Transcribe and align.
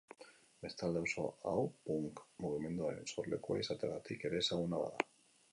Bestalde, 0.63 1.01
auzo 1.07 1.25
hau 1.51 1.67
Punk 1.89 2.23
mugimenduaren 2.45 3.07
sorlekua 3.13 3.63
izateagatik 3.65 4.29
ere 4.31 4.45
ezaguna 4.47 4.85
bada. 4.87 5.11